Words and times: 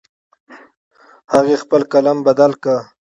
هغې 1.33 1.55
خپل 1.63 1.81
قلم 1.91 2.17
بدل 2.27 2.51
کړ 2.63 2.77